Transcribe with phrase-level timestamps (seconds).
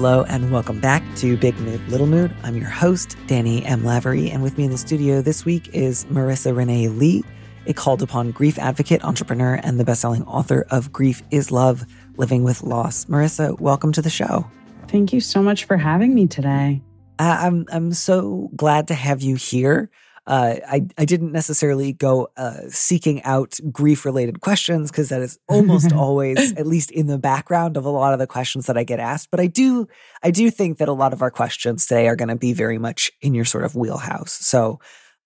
[0.00, 2.34] Hello and welcome back to Big Mood, Little Mood.
[2.42, 3.84] I'm your host, Danny M.
[3.84, 7.22] Lavery, and with me in the studio this week is Marisa Renee Lee,
[7.66, 11.84] a called upon grief advocate, entrepreneur, and the best-selling author of Grief is Love,
[12.16, 13.04] Living with Loss.
[13.10, 14.50] Marisa, welcome to the show.
[14.88, 16.80] Thank you so much for having me today.
[17.18, 19.90] I'm I'm so glad to have you here.
[20.30, 25.40] Uh, I, I didn't necessarily go uh, seeking out grief related questions because that is
[25.48, 28.84] almost always at least in the background of a lot of the questions that I
[28.84, 29.32] get asked.
[29.32, 29.88] But I do
[30.22, 32.78] I do think that a lot of our questions today are going to be very
[32.78, 34.30] much in your sort of wheelhouse.
[34.30, 34.78] So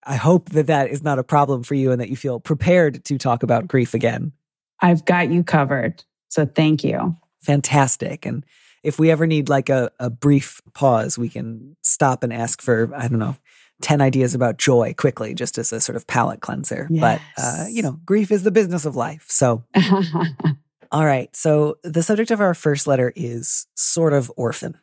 [0.04, 3.04] I hope that that is not a problem for you and that you feel prepared
[3.04, 4.32] to talk about grief again.
[4.80, 6.02] I've got you covered.
[6.30, 7.14] So thank you.
[7.42, 8.24] Fantastic.
[8.24, 8.42] And
[8.82, 12.90] if we ever need like a, a brief pause, we can stop and ask for,
[12.96, 13.36] I don't know,
[13.84, 16.88] 10 ideas about joy quickly, just as a sort of palate cleanser.
[16.90, 17.20] Yes.
[17.36, 19.26] But, uh, you know, grief is the business of life.
[19.28, 19.62] So,
[20.90, 21.34] all right.
[21.36, 24.78] So, the subject of our first letter is sort of orphan.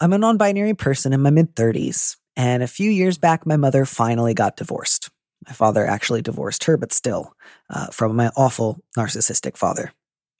[0.00, 2.16] I'm a non binary person in my mid 30s.
[2.36, 5.10] And a few years back, my mother finally got divorced.
[5.46, 7.34] My father actually divorced her, but still,
[7.68, 9.92] uh, from my awful narcissistic father.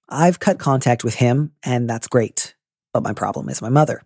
[0.09, 2.55] I've cut contact with him, and that's great.
[2.93, 4.03] But my problem is my mother.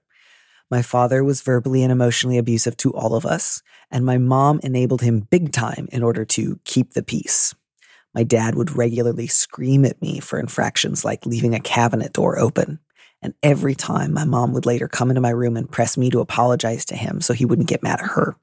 [0.70, 5.00] My father was verbally and emotionally abusive to all of us, and my mom enabled
[5.00, 7.54] him big time in order to keep the peace.
[8.14, 12.80] My dad would regularly scream at me for infractions like leaving a cabinet door open.
[13.22, 16.20] And every time my mom would later come into my room and press me to
[16.20, 18.36] apologize to him so he wouldn't get mad at her.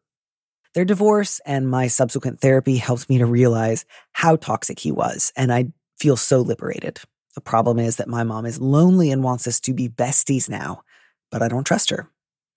[0.74, 5.54] Their divorce and my subsequent therapy helped me to realize how toxic he was, and
[5.54, 7.00] I feel so liberated.
[7.36, 10.84] The problem is that my mom is lonely and wants us to be besties now,
[11.32, 12.10] but I don't trust her.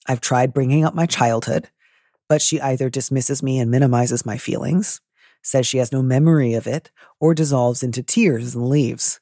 [0.08, 1.68] I've tried bringing up my childhood,
[2.28, 5.02] but she either dismisses me and minimizes my feelings,
[5.42, 9.20] says she has no memory of it, or dissolves into tears and leaves.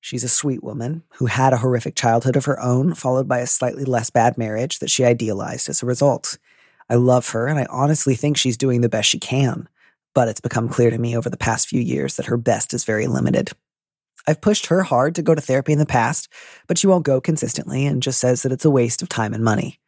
[0.00, 3.46] She's a sweet woman who had a horrific childhood of her own, followed by a
[3.46, 6.38] slightly less bad marriage that she idealized as a result.
[6.88, 9.68] I love her, and I honestly think she's doing the best she can,
[10.14, 12.84] but it's become clear to me over the past few years that her best is
[12.84, 13.52] very limited.
[14.26, 16.28] I've pushed her hard to go to therapy in the past,
[16.66, 19.44] but she won't go consistently and just says that it's a waste of time and
[19.44, 19.78] money.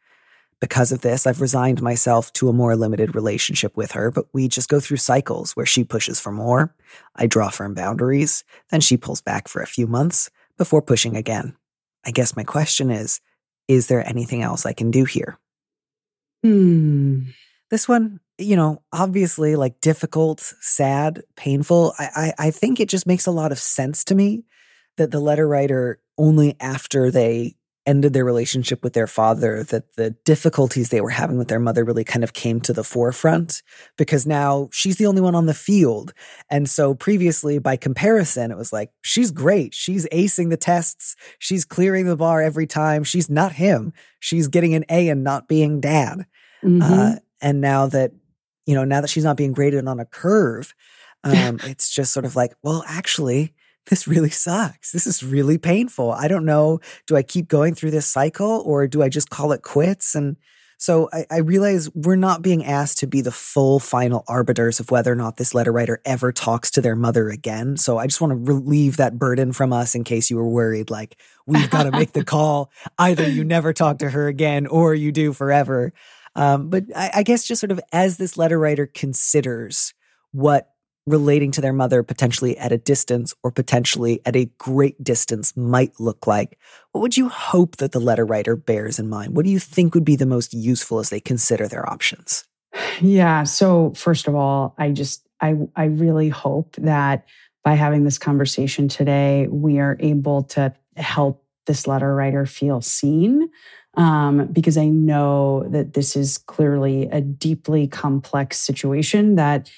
[0.63, 4.47] Because of this, I've resigned myself to a more limited relationship with her, but we
[4.47, 6.73] just go through cycles where she pushes for more,
[7.17, 11.57] I draw firm boundaries, then she pulls back for a few months before pushing again.
[12.05, 13.19] I guess my question is
[13.67, 15.37] Is there anything else I can do here?
[16.45, 17.23] Hmm.
[17.69, 21.93] This one, you know, obviously like difficult, sad, painful.
[21.99, 24.45] I, I, I think it just makes a lot of sense to me
[24.95, 30.11] that the letter writer only after they ended their relationship with their father that the
[30.23, 33.61] difficulties they were having with their mother really kind of came to the forefront
[33.97, 36.13] because now she's the only one on the field.
[36.49, 39.73] And so previously, by comparison, it was like, she's great.
[39.73, 41.15] She's acing the tests.
[41.39, 43.03] She's clearing the bar every time.
[43.03, 43.93] She's not him.
[44.19, 46.25] She's getting an A and not being dad.
[46.63, 46.81] Mm-hmm.
[46.81, 48.11] Uh, and now that,
[48.65, 50.73] you know, now that she's not being graded on a curve,
[51.25, 53.53] um, it's just sort of like, well, actually,
[53.87, 54.91] this really sucks.
[54.91, 56.11] This is really painful.
[56.11, 56.79] I don't know.
[57.07, 60.15] Do I keep going through this cycle or do I just call it quits?
[60.15, 60.37] And
[60.77, 64.91] so I, I, realize we're not being asked to be the full final arbiters of
[64.91, 67.77] whether or not this letter writer ever talks to their mother again.
[67.77, 70.89] So I just want to relieve that burden from us in case you were worried.
[70.89, 72.69] Like, we've got to make the call.
[72.97, 75.93] Either you never talk to her again or you do forever.
[76.35, 79.93] Um, but I, I guess just sort of as this letter writer considers
[80.33, 80.72] what
[81.05, 85.99] relating to their mother potentially at a distance or potentially at a great distance might
[85.99, 86.57] look like,
[86.91, 89.35] what would you hope that the letter writer bears in mind?
[89.35, 92.45] What do you think would be the most useful as they consider their options?
[93.01, 93.43] Yeah.
[93.43, 97.25] So, first of all, I just, I, I really hope that
[97.63, 103.49] by having this conversation today, we are able to help this letter writer feel seen.
[103.95, 109.69] Um, because I know that this is clearly a deeply complex situation that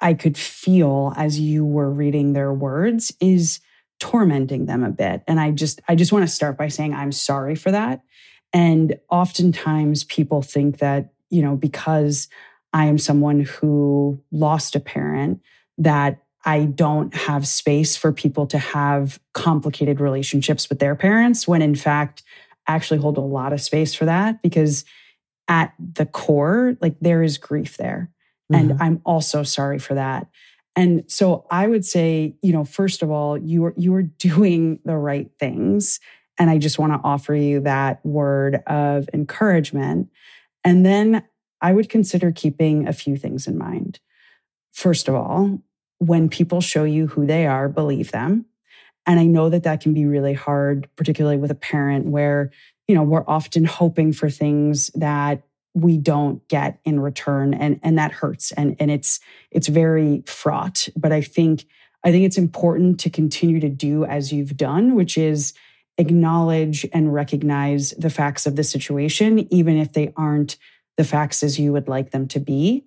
[0.00, 3.60] I could feel as you were reading their words is
[3.98, 5.22] tormenting them a bit.
[5.26, 8.00] And I just, I just want to start by saying I'm sorry for that.
[8.52, 12.28] And oftentimes people think that, you know, because
[12.72, 15.40] I am someone who lost a parent,
[15.78, 21.62] that I don't have space for people to have complicated relationships with their parents, when
[21.62, 22.22] in fact,
[22.66, 24.84] I actually hold a lot of space for that because
[25.48, 28.10] at the core, like there is grief there.
[28.50, 28.70] Mm-hmm.
[28.70, 30.28] And I'm also sorry for that.
[30.76, 34.78] And so I would say, you know, first of all, you are you are doing
[34.84, 36.00] the right things.
[36.38, 40.08] And I just want to offer you that word of encouragement.
[40.64, 41.22] And then
[41.60, 44.00] I would consider keeping a few things in mind.
[44.72, 45.58] First of all,
[45.98, 48.46] when people show you who they are, believe them.
[49.06, 52.50] And I know that that can be really hard, particularly with a parent where,
[52.88, 55.42] you know, we're often hoping for things that
[55.74, 59.20] we don't get in return and and that hurts and and it's
[59.50, 60.88] it's very fraught.
[60.96, 61.64] But i think
[62.04, 65.52] i think it's important to continue to do as you've done which is
[65.98, 70.56] acknowledge and recognize the facts of the situation even if they aren't
[70.96, 72.84] the facts as you would like them to be.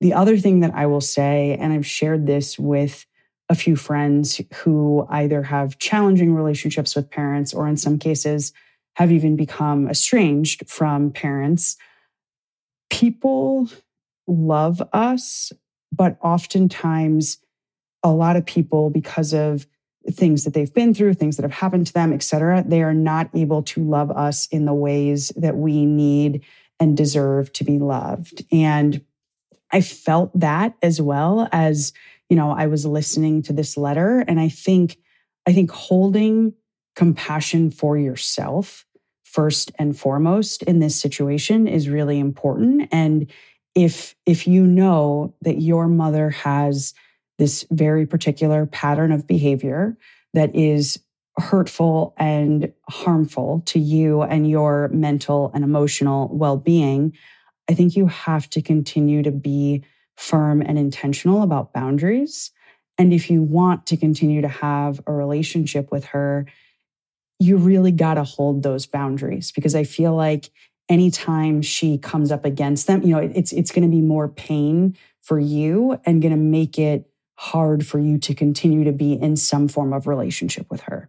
[0.00, 3.06] The other thing that i will say and i've shared this with
[3.48, 8.52] a few friends who either have challenging relationships with parents or in some cases
[8.96, 11.76] have even become estranged from parents
[12.90, 13.68] people
[14.26, 15.52] love us,
[15.92, 17.38] but oftentimes
[18.02, 19.66] a lot of people, because of
[20.10, 22.94] things that they've been through, things that have happened to them, et cetera, they are
[22.94, 26.44] not able to love us in the ways that we need
[26.80, 28.44] and deserve to be loved.
[28.52, 29.04] And
[29.72, 31.92] I felt that as well as,
[32.30, 34.24] you know, I was listening to this letter.
[34.26, 34.96] And I think,
[35.46, 36.54] I think holding
[36.94, 38.86] compassion for yourself
[39.32, 42.88] first and foremost in this situation is really important.
[42.92, 43.30] And
[43.74, 46.94] if if you know that your mother has
[47.38, 49.96] this very particular pattern of behavior
[50.34, 50.98] that is
[51.36, 57.16] hurtful and harmful to you and your mental and emotional well-being
[57.70, 59.84] i think you have to continue to be
[60.18, 62.50] firm and intentional about boundaries.
[62.98, 66.46] And if you want to continue to have a relationship with her
[67.38, 70.50] you really got to hold those boundaries because I feel like
[70.88, 74.96] anytime she comes up against them, you know, it's it's going to be more pain
[75.20, 79.36] for you and going to make it hard for you to continue to be in
[79.36, 81.08] some form of relationship with her.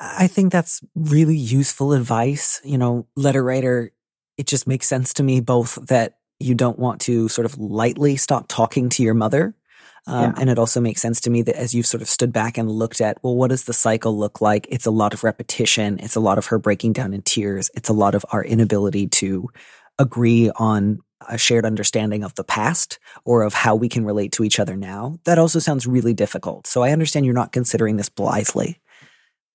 [0.00, 2.60] I think that's really useful advice.
[2.64, 3.92] You know, letter writer,
[4.36, 8.16] it just makes sense to me both that you don't want to sort of lightly
[8.16, 9.54] stop talking to your mother
[10.06, 10.32] um, yeah.
[10.40, 12.70] And it also makes sense to me that as you've sort of stood back and
[12.70, 14.66] looked at, well, what does the cycle look like?
[14.68, 15.98] It's a lot of repetition.
[16.00, 17.70] It's a lot of her breaking down in tears.
[17.74, 19.48] It's a lot of our inability to
[19.98, 24.42] agree on a shared understanding of the past or of how we can relate to
[24.42, 25.18] each other now.
[25.24, 26.66] That also sounds really difficult.
[26.66, 28.80] So I understand you're not considering this blithely.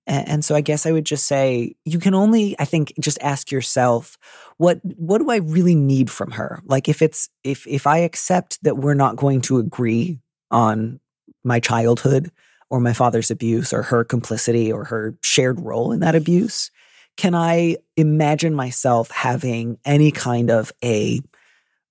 [0.05, 3.17] And, and so I guess I would just say you can only, I think, just
[3.21, 4.17] ask yourself,
[4.55, 6.61] what what do I really need from her?
[6.63, 10.21] Like if it's if if I accept that we're not going to agree
[10.51, 10.99] on
[11.43, 12.31] my childhood
[12.69, 16.71] or my father's abuse or her complicity or her shared role in that abuse?
[17.15, 21.21] Can I imagine myself having any kind of a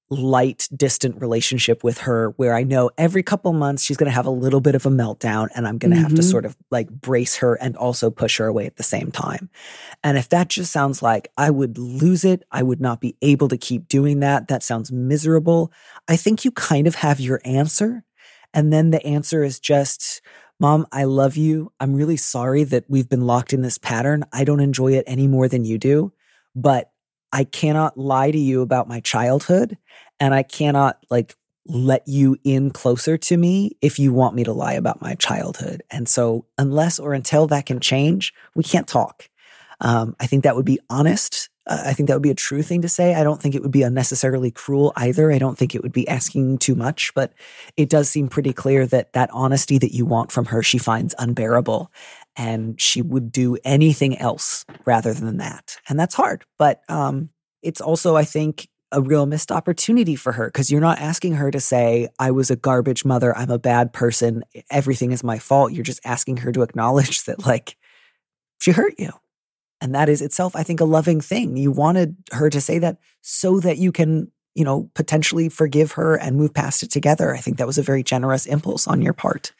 [0.09, 4.26] light, distant relationship with her where I know every couple months she's going to have
[4.26, 6.04] a little bit of a meltdown and I'm going to mm-hmm.
[6.04, 9.11] have to sort of like brace her and also push her away at the same
[9.11, 9.50] time.
[10.04, 13.49] And if that just sounds like I would lose it, I would not be able
[13.49, 15.73] to keep doing that, that sounds miserable,
[16.07, 18.04] I think you kind of have your answer.
[18.55, 20.21] And then the answer is just,
[20.59, 21.73] Mom, I love you.
[21.81, 24.25] I'm really sorry that we've been locked in this pattern.
[24.33, 26.12] I don't enjoy it any more than you do,
[26.55, 26.91] but
[27.33, 29.76] I cannot lie to you about my childhood
[30.19, 31.37] and I cannot like
[31.67, 35.83] let you in closer to me if you want me to lie about my childhood.
[35.91, 39.29] And so, unless or until that can change, we can't talk.
[39.81, 42.82] Um, I think that would be honest I think that would be a true thing
[42.82, 43.14] to say.
[43.14, 45.32] I don't think it would be unnecessarily cruel either.
[45.32, 47.32] I don't think it would be asking too much, but
[47.76, 51.14] it does seem pretty clear that that honesty that you want from her, she finds
[51.18, 51.90] unbearable
[52.37, 55.78] and she would do anything else rather than that.
[55.88, 57.30] And that's hard, but um,
[57.62, 61.50] it's also, I think, a real missed opportunity for her because you're not asking her
[61.50, 65.73] to say, I was a garbage mother, I'm a bad person, everything is my fault.
[65.73, 67.76] You're just asking her to acknowledge that, like,
[68.61, 69.11] she hurt you
[69.80, 71.56] and that is itself, I think, a loving thing.
[71.56, 76.16] You wanted her to say that so that you can, you know, potentially forgive her
[76.16, 77.35] and move past it together.
[77.35, 79.52] I think that was a very generous impulse on your part.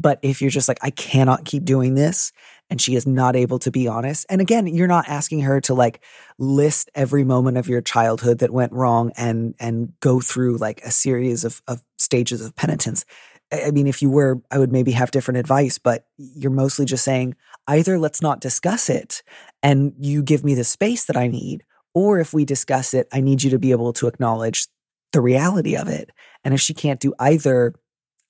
[0.00, 2.32] But if you're just like, I cannot keep doing this,
[2.70, 5.74] and she is not able to be honest, and again, you're not asking her to
[5.74, 6.00] like
[6.38, 10.90] list every moment of your childhood that went wrong and and go through like a
[10.90, 13.04] series of, of stages of penitence.
[13.50, 17.04] I mean, if you were, I would maybe have different advice, but you're mostly just
[17.04, 17.34] saying
[17.68, 19.22] either let's not discuss it
[19.62, 21.62] and you give me the space that I need,
[21.94, 24.66] or if we discuss it, I need you to be able to acknowledge
[25.12, 26.10] the reality of it.
[26.44, 27.74] And if she can't do either,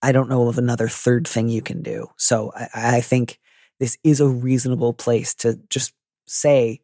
[0.03, 2.09] I don't know of another third thing you can do.
[2.17, 3.39] So I, I think
[3.81, 5.93] this is a reasonable place to just
[6.27, 6.81] say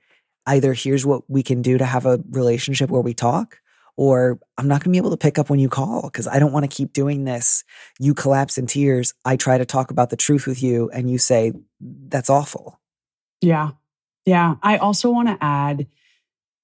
[0.46, 3.58] either here's what we can do to have a relationship where we talk,
[3.96, 6.38] or I'm not going to be able to pick up when you call because I
[6.38, 7.64] don't want to keep doing this.
[7.98, 9.14] You collapse in tears.
[9.24, 12.80] I try to talk about the truth with you, and you say, that's awful.
[13.40, 13.70] Yeah.
[14.24, 14.54] Yeah.
[14.62, 15.86] I also want to add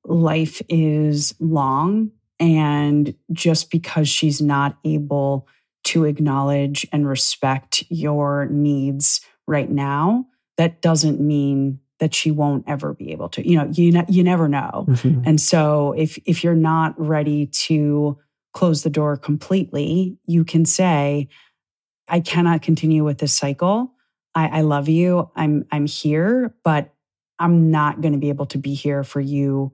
[0.05, 2.13] life is long.
[2.39, 5.47] And just because she's not able
[5.85, 12.95] to acknowledge and respect your needs right now, that doesn't mean that she won't ever
[12.95, 13.49] be able to.
[13.49, 14.87] You know, you ne- you never know.
[14.89, 15.23] Mm-hmm.
[15.25, 18.19] And so if if you're not ready to
[18.53, 21.29] close the door completely, you can say,
[22.09, 23.93] I cannot continue with this cycle.
[24.35, 25.31] I, I love you.
[25.37, 26.93] I'm I'm here, but
[27.39, 29.73] I'm not going to be able to be here for you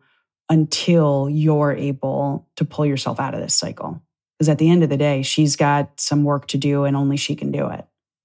[0.49, 4.03] until you're able to pull yourself out of this cycle.
[4.39, 7.17] Because at the end of the day, she's got some work to do and only
[7.17, 7.85] she can do it.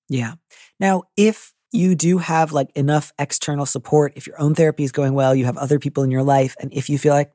[0.09, 0.33] Yeah.
[0.79, 5.13] Now, if you do have like enough external support, if your own therapy is going
[5.13, 7.33] well, you have other people in your life, and if you feel like,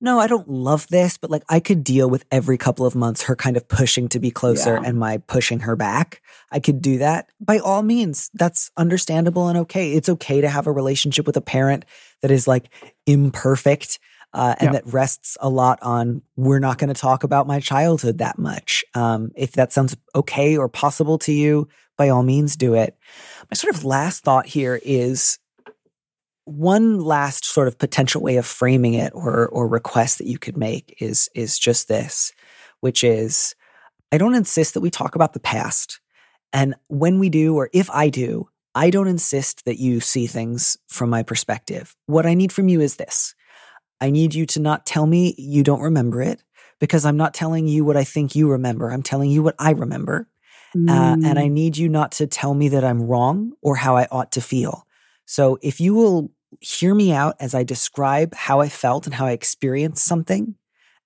[0.00, 3.22] no, I don't love this, but like I could deal with every couple of months
[3.22, 4.82] her kind of pushing to be closer yeah.
[4.84, 6.20] and my pushing her back.
[6.50, 7.30] I could do that.
[7.40, 9.92] By all means, that's understandable and okay.
[9.92, 11.84] It's okay to have a relationship with a parent
[12.20, 12.68] that is like
[13.06, 14.00] imperfect
[14.34, 14.80] uh, and yeah.
[14.80, 18.84] that rests a lot on we're not going to talk about my childhood that much.
[18.94, 21.68] Um, if that sounds okay or possible to you,
[22.02, 22.96] by all means, do it.
[23.48, 25.38] My sort of last thought here is
[26.46, 30.56] one last sort of potential way of framing it or or request that you could
[30.56, 32.32] make is is just this,
[32.80, 33.54] which is
[34.10, 36.00] I don't insist that we talk about the past.
[36.52, 40.76] And when we do, or if I do, I don't insist that you see things
[40.88, 41.94] from my perspective.
[42.06, 43.36] What I need from you is this
[44.00, 46.42] I need you to not tell me you don't remember it
[46.80, 48.90] because I'm not telling you what I think you remember.
[48.90, 50.26] I'm telling you what I remember.
[50.76, 50.90] Mm.
[50.90, 51.52] Uh, and I mm.
[51.52, 54.86] need you not to tell me that I'm wrong or how I ought to feel.
[55.26, 59.26] So if you will hear me out as I describe how I felt and how
[59.26, 60.54] I experienced something,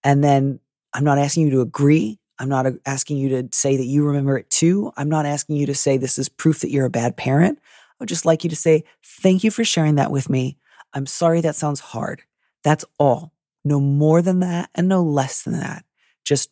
[0.03, 0.61] and then
[0.93, 2.19] I'm not asking you to agree.
[2.39, 4.93] I'm not asking you to say that you remember it too.
[4.97, 7.59] I'm not asking you to say this is proof that you're a bad parent.
[7.61, 10.59] I would just like you to say, thank you for sharing that with me.
[10.93, 12.23] I'm sorry that sounds hard.
[12.63, 13.33] That's all.
[13.65, 15.85] No more than that and no less than that.
[16.25, 16.51] Just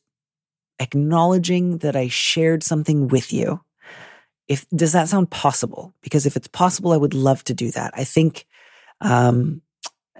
[0.78, 3.60] acknowledging that I shared something with you.
[4.48, 5.94] If does that sound possible?
[6.02, 7.92] Because if it's possible, I would love to do that.
[7.96, 8.46] I think
[9.00, 9.62] um,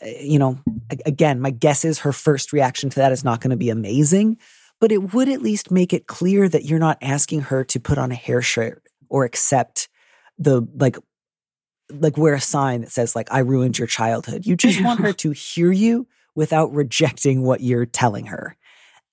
[0.05, 0.59] you know,
[1.07, 4.39] again, my guess is her first reaction to that is not going to be amazing,
[4.81, 7.99] but it would at least make it clear that you're not asking her to put
[7.99, 9.89] on a hair shirt or accept
[10.39, 10.97] the like
[11.91, 14.47] like wear a sign that says like I ruined your childhood.
[14.47, 18.57] You just want her to hear you without rejecting what you're telling her.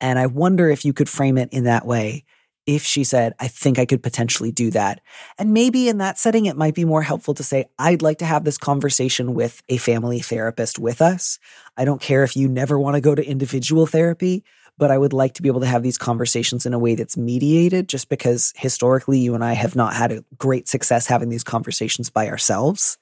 [0.01, 2.25] And I wonder if you could frame it in that way
[2.65, 5.01] if she said, I think I could potentially do that.
[5.37, 8.25] And maybe in that setting, it might be more helpful to say, I'd like to
[8.25, 11.39] have this conversation with a family therapist with us.
[11.75, 14.43] I don't care if you never want to go to individual therapy,
[14.77, 17.17] but I would like to be able to have these conversations in a way that's
[17.17, 21.43] mediated just because historically you and I have not had a great success having these
[21.43, 22.97] conversations by ourselves.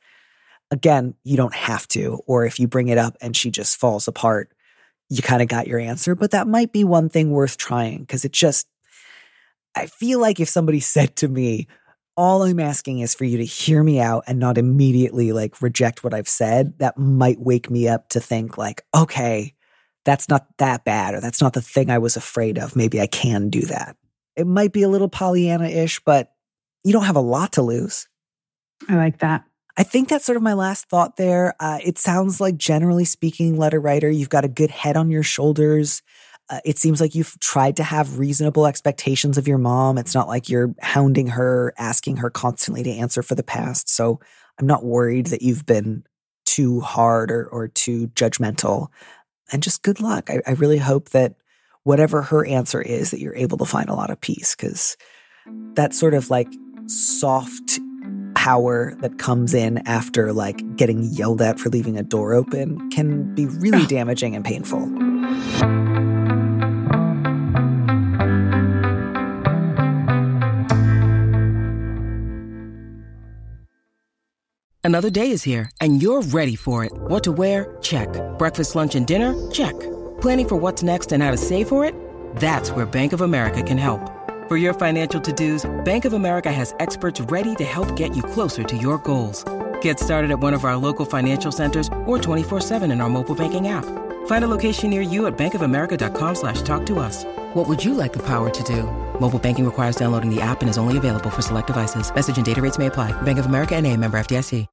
[0.72, 4.08] Again, you don't have to, or if you bring it up and she just falls
[4.08, 4.51] apart,
[5.10, 8.25] you kind of got your answer, but that might be one thing worth trying because
[8.25, 8.68] it just,
[9.75, 11.68] I feel like if somebody said to me,
[12.16, 16.04] all I'm asking is for you to hear me out and not immediately like reject
[16.04, 19.54] what I've said, that might wake me up to think like, okay,
[20.04, 22.75] that's not that bad or that's not the thing I was afraid of.
[22.75, 23.96] Maybe I can do that.
[24.36, 26.34] It might be a little Pollyanna ish, but
[26.84, 28.08] you don't have a lot to lose.
[28.88, 29.46] I like that.
[29.80, 31.56] I think that's sort of my last thought there.
[31.58, 35.24] Uh, it sounds like, generally speaking, letter writer, you've got a good head on your
[35.24, 36.02] shoulders.
[36.50, 39.98] Uh, it seems like you've tried to have reasonable expectations of your mom.
[39.98, 43.88] It's not like you're hounding her, asking her constantly to answer for the past.
[43.88, 44.20] So
[44.60, 46.04] I'm not worried that you've been
[46.46, 48.90] too hard or, or too judgmental
[49.50, 50.30] and just good luck.
[50.30, 51.36] I, I really hope that
[51.84, 54.98] whatever her answer is, that you're able to find a lot of peace because
[55.76, 56.52] that sort of like
[56.88, 57.80] soft
[58.50, 63.36] power that comes in after like getting yelled at for leaving a door open can
[63.36, 64.82] be really damaging and painful.
[74.84, 76.91] Another day is here, and you're ready for it.
[76.91, 77.77] What to wear?
[77.82, 78.10] Check.
[78.39, 79.36] Breakfast, lunch, and dinner?
[79.51, 79.79] Check.
[80.22, 81.94] Planning for what's next and how to save for it?
[82.38, 84.01] That's where Bank of America can help.
[84.50, 88.63] For your financial to-dos, Bank of America has experts ready to help get you closer
[88.63, 89.46] to your goals.
[89.79, 93.68] Get started at one of our local financial centers or 24-7 in our mobile banking
[93.68, 93.86] app.
[94.25, 97.25] Find a location near you at bankofamerica.com slash talk to us.
[97.53, 98.86] What would you like the power to do?
[99.20, 102.12] Mobile banking requires downloading the app and is only available for select devices.
[102.12, 103.12] Message and data rates may apply.
[103.22, 104.65] Bank of America and a member FDIC.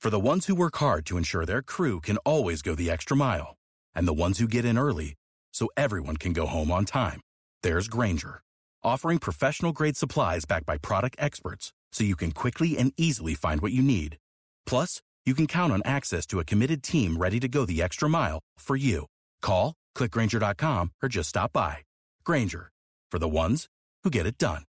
[0.00, 3.16] For the ones who work hard to ensure their crew can always go the extra
[3.16, 3.56] mile,
[3.94, 5.14] and the ones who get in early
[5.52, 7.20] so everyone can go home on time,
[7.64, 8.40] there's Grainger,
[8.84, 13.72] offering professional-grade supplies backed by product experts so you can quickly and easily find what
[13.72, 14.18] you need.
[14.66, 18.08] Plus, you can count on access to a committed team ready to go the extra
[18.08, 19.06] mile for you.
[19.42, 21.78] Call, clickgrainger.com, or just stop by.
[22.24, 22.70] Grainger,
[23.10, 23.66] for the ones
[24.04, 24.62] who get it done.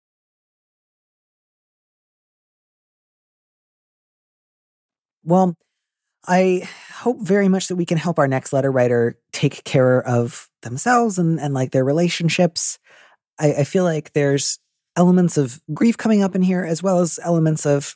[5.24, 5.56] Well,
[6.28, 10.50] I hope very much that we can help our next letter writer take care of
[10.62, 12.80] themselves and, and like their relationships.
[13.40, 14.60] I, I feel like there's
[14.96, 17.96] elements of grief coming up in here, as well as elements of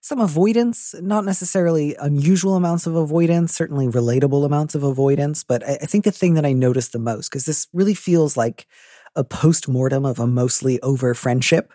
[0.00, 5.44] some avoidance, not necessarily unusual amounts of avoidance, certainly relatable amounts of avoidance.
[5.44, 8.36] But I, I think the thing that I noticed the most, because this really feels
[8.36, 8.66] like
[9.16, 11.72] a post mortem of a mostly over friendship,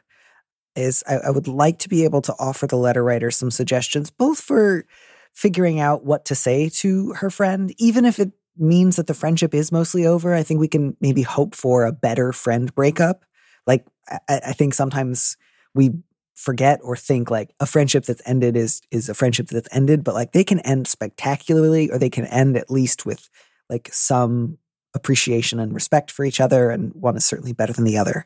[0.75, 4.09] is I, I would like to be able to offer the letter writer some suggestions,
[4.09, 4.85] both for
[5.33, 9.53] figuring out what to say to her friend, even if it means that the friendship
[9.53, 10.33] is mostly over.
[10.33, 13.25] I think we can maybe hope for a better friend breakup.
[13.65, 15.37] Like, I, I think sometimes
[15.73, 15.91] we
[16.35, 20.15] forget or think like a friendship that's ended is is a friendship that's ended but
[20.15, 23.29] like they can end spectacularly or they can end at least with
[23.69, 24.57] like some
[24.95, 28.25] appreciation and respect for each other and one is certainly better than the other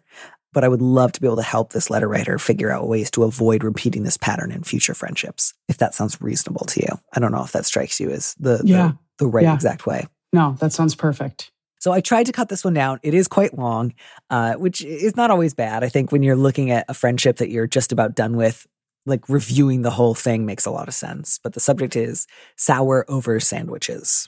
[0.54, 3.12] but i would love to be able to help this letter writer figure out ways
[3.12, 7.20] to avoid repeating this pattern in future friendships if that sounds reasonable to you i
[7.20, 8.88] don't know if that strikes you as the Yeah.
[8.88, 9.54] the, the right Yeah.
[9.54, 11.52] exact way No, that sounds perfect.
[11.80, 13.00] so I tried to cut this one down.
[13.04, 13.94] It is quite long,
[14.30, 15.84] uh, which is not always bad.
[15.84, 18.68] I think when you're looking at a friendship that you're just about done with,
[19.06, 21.40] like reviewing the whole thing makes a lot of sense.
[21.42, 24.28] But the subject is sour over sandwiches.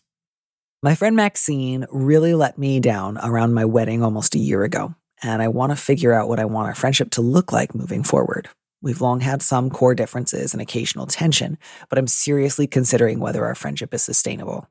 [0.82, 5.42] My friend Maxine really let me down around my wedding almost a year ago, and
[5.42, 8.48] I want to figure out what I want our friendship to look like moving forward.
[8.82, 11.58] We've long had some core differences and occasional tension,
[11.90, 14.70] but I'm seriously considering whether our friendship is sustainable.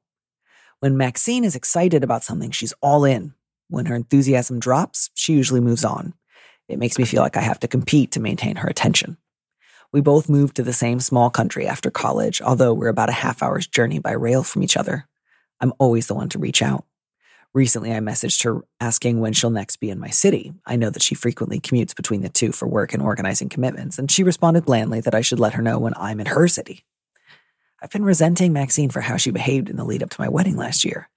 [0.80, 3.34] When Maxine is excited about something, she's all in.
[3.68, 6.14] When her enthusiasm drops, she usually moves on.
[6.68, 9.16] It makes me feel like I have to compete to maintain her attention.
[9.92, 13.42] We both moved to the same small country after college, although we're about a half
[13.42, 15.08] hour's journey by rail from each other.
[15.60, 16.84] I'm always the one to reach out.
[17.52, 20.52] Recently, I messaged her asking when she'll next be in my city.
[20.64, 24.08] I know that she frequently commutes between the two for work and organizing commitments, and
[24.08, 26.84] she responded blandly that I should let her know when I'm in her city.
[27.80, 30.56] I've been resenting Maxine for how she behaved in the lead up to my wedding
[30.56, 31.08] last year.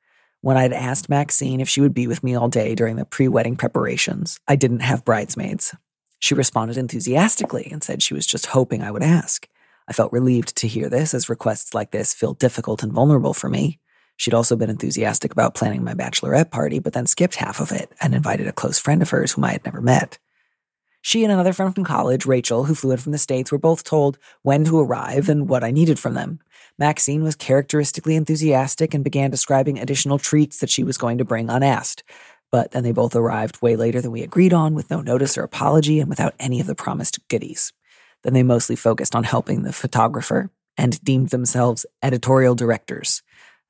[0.42, 3.28] When I'd asked Maxine if she would be with me all day during the pre
[3.28, 5.76] wedding preparations, I didn't have bridesmaids.
[6.20, 9.48] She responded enthusiastically and said she was just hoping I would ask.
[9.88, 13.50] I felt relieved to hear this, as requests like this feel difficult and vulnerable for
[13.50, 13.80] me.
[14.18, 17.92] She'd also been enthusiastic about planning my bachelorette party, but then skipped half of it
[18.00, 20.20] and invited a close friend of hers whom I had never met.
[21.02, 23.84] She and another friend from college, Rachel, who flew in from the States, were both
[23.84, 26.40] told when to arrive and what I needed from them.
[26.78, 31.50] Maxine was characteristically enthusiastic and began describing additional treats that she was going to bring
[31.50, 32.04] unasked.
[32.52, 35.44] But then they both arrived way later than we agreed on, with no notice or
[35.44, 37.72] apology and without any of the promised goodies.
[38.24, 43.22] Then they mostly focused on helping the photographer and deemed themselves editorial directors.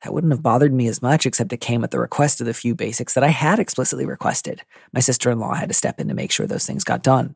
[0.04, 2.54] That wouldn't have bothered me as much, except it came at the request of the
[2.54, 4.64] few basics that I had explicitly requested.
[4.94, 7.36] My sister in law had to step in to make sure those things got done.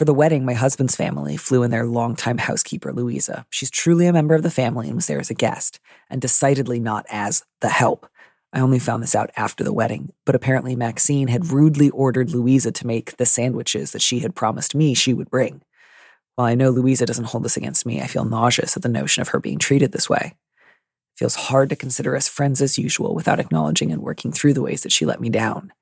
[0.00, 3.44] For the wedding, my husband's family flew in their longtime housekeeper, Louisa.
[3.50, 6.80] She's truly a member of the family and was there as a guest, and decidedly
[6.80, 8.08] not as the help.
[8.50, 12.72] I only found this out after the wedding, but apparently Maxine had rudely ordered Louisa
[12.72, 15.60] to make the sandwiches that she had promised me she would bring.
[16.34, 19.20] While I know Louisa doesn't hold this against me, I feel nauseous at the notion
[19.20, 20.32] of her being treated this way.
[20.32, 24.62] It feels hard to consider us friends as usual without acknowledging and working through the
[24.62, 25.74] ways that she let me down.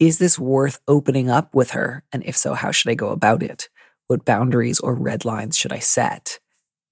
[0.00, 2.04] Is this worth opening up with her?
[2.12, 3.68] And if so, how should I go about it?
[4.08, 6.38] What boundaries or red lines should I set?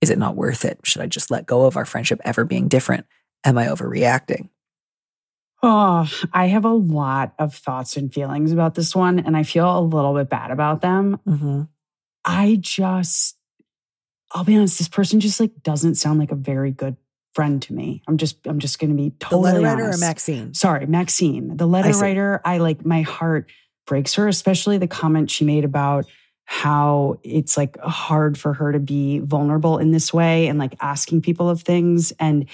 [0.01, 0.81] Is it not worth it?
[0.85, 3.07] Should I just let go of our friendship ever being different?
[3.45, 4.49] Am I overreacting?
[5.62, 9.79] Oh, I have a lot of thoughts and feelings about this one, and I feel
[9.79, 11.21] a little bit bad about them.
[11.27, 11.62] Mm-hmm.
[12.25, 13.37] I just,
[14.33, 16.97] I'll be honest, this person just like doesn't sound like a very good
[17.35, 18.03] friend to me.
[18.07, 20.01] I'm just, I'm just going to be totally The letter writer or honest.
[20.01, 20.55] Maxine?
[20.55, 22.01] Sorry, Maxine, the letter see.
[22.01, 22.40] writer.
[22.45, 23.51] I like my heart
[23.87, 26.07] breaks her, especially the comment she made about
[26.45, 31.23] how it's like hard for her to be vulnerable in this way and like asking
[31.23, 32.12] people of things.
[32.18, 32.49] And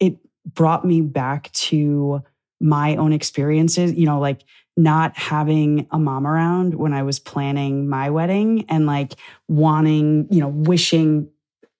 [0.00, 0.16] it
[0.54, 2.22] brought me back to
[2.60, 4.42] my own experiences, you know, like
[4.76, 9.14] not having a mom around when I was planning my wedding and like
[9.46, 11.28] wanting, you know, wishing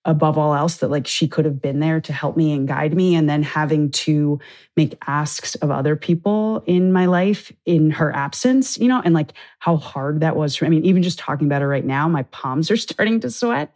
[0.05, 2.95] above all else that like she could have been there to help me and guide
[2.95, 3.15] me.
[3.15, 4.39] And then having to
[4.77, 9.33] make asks of other people in my life in her absence you know and like
[9.61, 12.25] how hard that was for i mean even just talking about it right now my
[12.25, 13.73] palms are starting to sweat.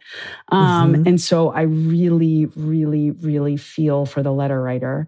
[0.49, 1.07] Um mm-hmm.
[1.07, 5.07] and so i really really really feel for the letter writer.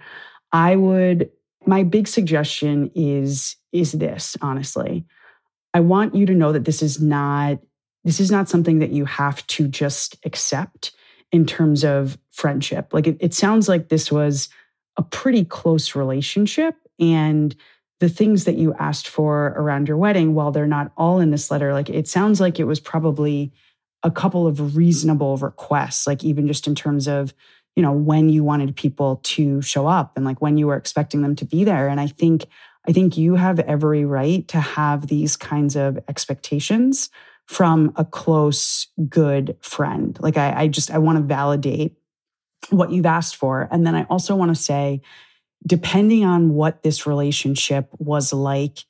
[0.51, 1.29] I would
[1.65, 5.05] my big suggestion is is this honestly.
[5.73, 7.59] I want you to know that this is not
[8.03, 10.91] this is not something that you have to just accept
[11.31, 12.93] in terms of friendship.
[12.93, 14.49] Like it, it sounds like this was
[14.97, 16.75] a pretty close relationship.
[16.99, 17.55] And
[17.99, 21.51] the things that you asked for around your wedding, while they're not all in this
[21.51, 23.53] letter, like it sounds like it was probably
[24.03, 27.33] a couple of reasonable requests, like even just in terms of,
[27.75, 31.21] you know, when you wanted people to show up and like when you were expecting
[31.21, 31.87] them to be there.
[31.87, 32.45] And I think,
[32.87, 37.09] I think you have every right to have these kinds of expectations
[37.51, 40.17] from a close, good friend.
[40.21, 41.97] Like I, I just, I want to validate
[42.69, 43.67] what you've asked for.
[43.71, 45.01] And then I also want to say,
[45.67, 48.85] depending on what this relationship was like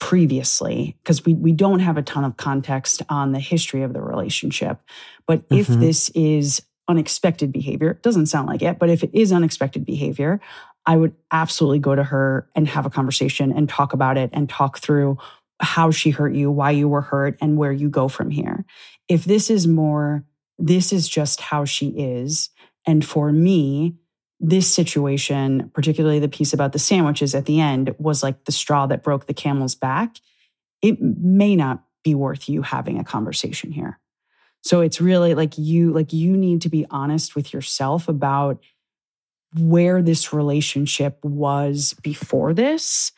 [0.00, 4.02] previously, because we, we don't have a ton of context on the history of the
[4.02, 4.80] relationship.
[5.28, 5.58] But mm-hmm.
[5.60, 9.84] if this is unexpected behavior, it doesn't sound like it, but if it is unexpected
[9.86, 10.40] behavior,
[10.84, 14.48] I would absolutely go to her and have a conversation and talk about it and
[14.48, 15.16] talk through
[15.60, 18.64] how she hurt you, why you were hurt, and where you go from here.
[19.08, 20.24] If this is more,
[20.58, 22.50] this is just how she is.
[22.86, 23.96] And for me,
[24.40, 28.86] this situation, particularly the piece about the sandwiches at the end, was like the straw
[28.86, 30.16] that broke the camel's back.
[30.80, 33.98] It may not be worth you having a conversation here.
[34.62, 38.62] So it's really like you like you need to be honest with yourself about
[39.58, 43.12] where this relationship was before this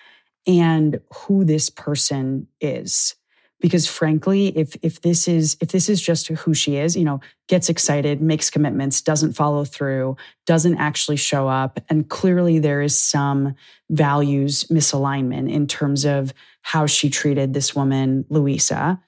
[0.47, 3.15] and who this person is.
[3.61, 7.21] Because frankly if if this is if this is just who she is you know
[7.47, 12.99] gets excited makes commitments doesn't follow through doesn't actually show up and clearly there is
[12.99, 13.55] some
[13.89, 19.01] values misalignment in terms of how she treated this woman louisa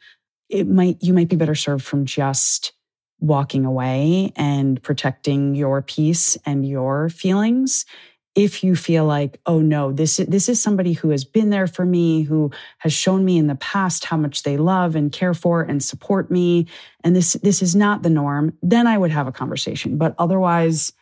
[0.48, 2.74] it might you might be better served from just
[3.18, 7.86] walking away and protecting your peace and your feelings
[8.34, 11.84] if you feel like oh no this this is somebody who has been there for
[11.84, 15.62] me who has shown me in the past how much they love and care for
[15.62, 16.66] and support me
[17.02, 19.96] and this this is not the norm then i would have a conversation.
[19.98, 20.92] But otherwise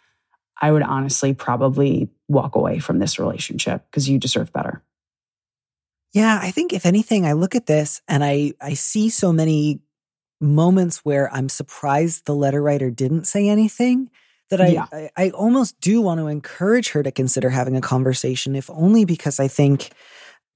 [0.61, 4.83] i would honestly probably walk away from this relationship because you deserve better.
[6.12, 9.81] Yeah i think if anything i look at this and i i see so many
[10.40, 14.11] moments where i'm surprised the letter writer didn't say anything
[14.53, 14.87] that I, yeah.
[14.93, 19.07] I, I almost do want to encourage her to consider having a conversation, if only
[19.07, 19.93] because I think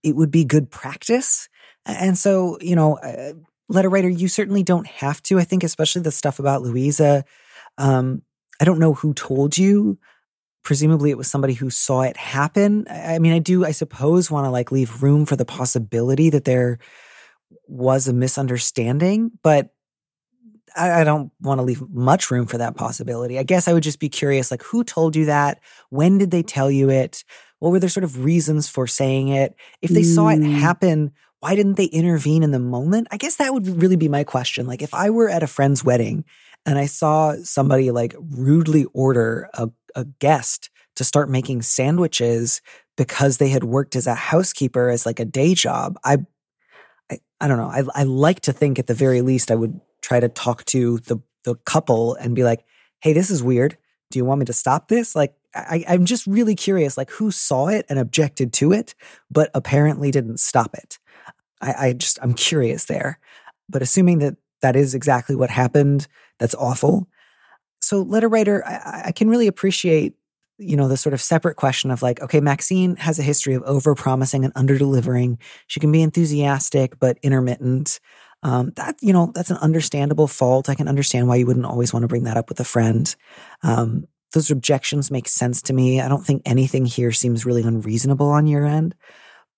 [0.02, 1.48] it would be good practice.
[1.86, 3.32] And so, you know, uh,
[3.70, 5.38] letter writer, you certainly don't have to.
[5.38, 7.24] I think, especially the stuff about Louisa.
[7.78, 8.20] Um,
[8.60, 9.98] I don't know who told you.
[10.62, 12.86] Presumably, it was somebody who saw it happen.
[12.90, 16.44] I mean, I do, I suppose, want to like leave room for the possibility that
[16.44, 16.80] there
[17.66, 19.70] was a misunderstanding, but
[20.76, 23.38] I, I don't want to leave much room for that possibility.
[23.38, 25.60] I guess I would just be curious, like, who told you that?
[25.90, 27.24] When did they tell you it?
[27.58, 29.54] What were their sort of reasons for saying it?
[29.80, 30.14] If they mm.
[30.14, 30.52] saw it mm.
[30.52, 33.08] happen, why didn't they intervene in the moment?
[33.10, 34.66] I guess that would really be my question.
[34.66, 36.24] Like, if I were at a friend's wedding
[36.64, 42.60] and I saw somebody like rudely order a, a guest to start making sandwiches
[42.96, 46.18] because they had worked as a housekeeper as like a day job, I
[47.10, 47.70] I, I don't know.
[47.70, 50.98] I, I like to think at the very least I would try to talk to
[50.98, 52.64] the the couple and be like,
[53.00, 53.76] "Hey, this is weird.
[54.10, 57.30] Do you want me to stop this?" Like, I, I'm just really curious, like who
[57.32, 58.94] saw it and objected to it,
[59.30, 60.98] but apparently didn't stop it.
[61.60, 63.18] I, I just I'm curious there.
[63.68, 66.06] But assuming that that is exactly what happened,
[66.38, 67.08] that's awful.
[67.80, 70.14] So, letter writer, I, I can really appreciate
[70.58, 73.62] you know, the sort of separate question of like, okay, Maxine has a history of
[73.64, 75.38] over promising and under delivering.
[75.66, 78.00] She can be enthusiastic, but intermittent.
[78.42, 80.68] Um, that you know that's an understandable fault.
[80.68, 83.14] I can understand why you wouldn't always want to bring that up with a friend.
[83.62, 86.00] Um, those objections make sense to me.
[86.00, 88.94] I don't think anything here seems really unreasonable on your end.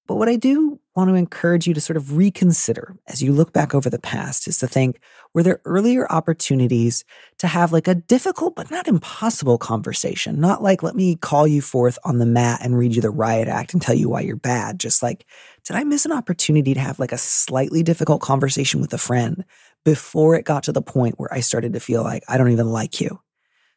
[0.07, 3.53] But what I do want to encourage you to sort of reconsider as you look
[3.53, 4.99] back over the past is to think
[5.33, 7.05] were there earlier opportunities
[7.39, 10.41] to have like a difficult but not impossible conversation?
[10.41, 13.47] Not like, let me call you forth on the mat and read you the riot
[13.47, 14.81] act and tell you why you're bad.
[14.81, 15.25] Just like,
[15.65, 19.45] did I miss an opportunity to have like a slightly difficult conversation with a friend
[19.85, 22.73] before it got to the point where I started to feel like I don't even
[22.73, 23.21] like you.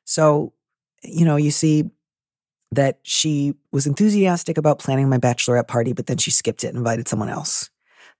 [0.05, 0.53] So,
[1.03, 1.91] you know, you see
[2.71, 6.77] that she was enthusiastic about planning my bachelorette party, but then she skipped it and
[6.77, 7.69] invited someone else.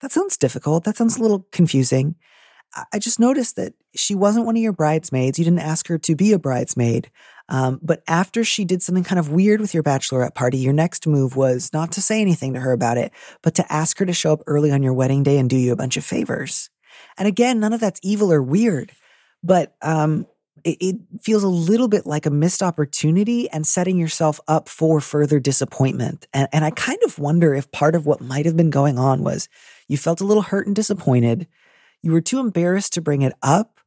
[0.02, 0.84] That sounds difficult.
[0.84, 2.16] That sounds a little confusing.
[2.94, 5.38] I just noticed that she wasn't one of your bridesmaids.
[5.38, 7.12] You didn't ask her to be a bridesmaid.
[7.50, 11.06] Um, but after she did something kind of weird with your bachelorette party, your next
[11.06, 13.12] move was not to say anything to her about it,
[13.42, 15.74] but to ask her to show up early on your wedding day and do you
[15.74, 16.70] a bunch of favors.
[17.18, 18.94] And again, none of that's evil or weird,
[19.44, 20.26] but um,
[20.64, 25.02] it, it feels a little bit like a missed opportunity and setting yourself up for
[25.02, 26.28] further disappointment.
[26.34, 29.24] And, and I kind of wonder if part of what might have been going on
[29.24, 29.50] was
[29.88, 31.48] you felt a little hurt and disappointed.
[32.02, 33.82] You were too embarrassed to bring it up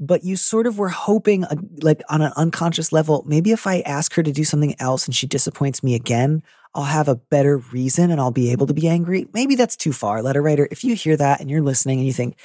[0.00, 3.80] but you sort of were hoping, uh, like on an unconscious level, maybe if I
[3.80, 6.42] ask her to do something else and she disappoints me again,
[6.74, 9.28] I'll have a better reason and I'll be able to be angry.
[9.32, 10.22] Maybe that's too far.
[10.22, 12.36] Letter writer, if you hear that and you're listening and you think,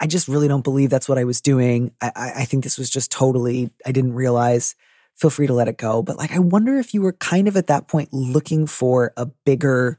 [0.00, 1.92] I just really don't believe that's what I was doing.
[2.00, 4.74] I, I think this was just totally, I didn't realize.
[5.16, 6.02] Feel free to let it go.
[6.02, 9.26] But like, I wonder if you were kind of at that point looking for a
[9.26, 9.98] bigger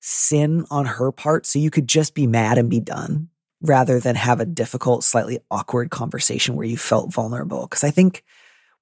[0.00, 3.28] sin on her part so you could just be mad and be done
[3.62, 7.62] rather than have a difficult, slightly awkward conversation where you felt vulnerable.
[7.62, 8.24] Because I think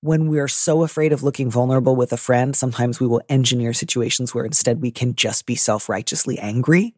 [0.00, 3.74] when we are so afraid of looking vulnerable with a friend, sometimes we will engineer
[3.74, 6.94] situations where instead we can just be self righteously angry.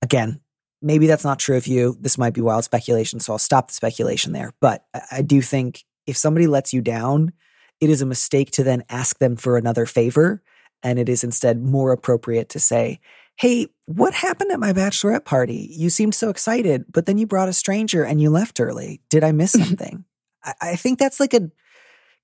[0.00, 0.40] Again,
[0.82, 1.96] maybe that's not true of you.
[2.00, 4.52] This might be wild speculation, so I'll stop the speculation there.
[4.60, 7.32] But I do think if somebody lets you down,
[7.80, 10.42] it is a mistake to then ask them for another favor.
[10.82, 13.00] And it is instead more appropriate to say,
[13.36, 15.68] Hey, what happened at my bachelorette party?
[15.72, 19.00] You seemed so excited, but then you brought a stranger and you left early.
[19.08, 20.04] Did I miss something?
[20.44, 21.50] I, I think that's like a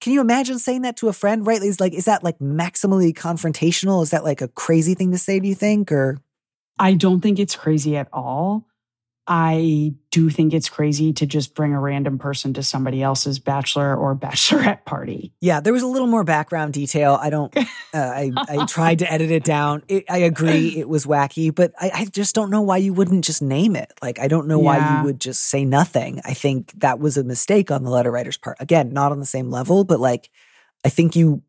[0.01, 1.61] can you imagine saying that to a friend, right?
[1.61, 4.03] Is like, is that like maximally confrontational?
[4.03, 5.91] Is that like a crazy thing to say, do you think?
[5.91, 6.21] Or
[6.79, 8.69] I don't think it's crazy at all.
[9.31, 13.95] I do think it's crazy to just bring a random person to somebody else's bachelor
[13.95, 15.35] or bachelorette party.
[15.43, 17.19] Yeah, there was a little more background detail.
[17.21, 17.55] I don't.
[17.95, 19.83] Uh, I I tried to edit it down.
[19.89, 23.25] It, I agree, it was wacky, but I, I, just don't know why you wouldn't
[23.25, 23.91] just name it.
[24.03, 24.65] Like I don't know yeah.
[24.67, 26.21] why you would just say nothing.
[26.23, 28.59] I think that was a mistake on the letter writer's part.
[28.61, 30.29] Again, not on the same level, but like
[30.85, 31.43] I think you.